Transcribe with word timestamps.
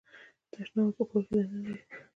تشناب 0.51 0.85
مو 0.87 0.91
په 0.97 1.03
کور 1.09 1.23
کې 1.27 1.33
دننه 1.37 1.61
دی؟ 1.65 1.73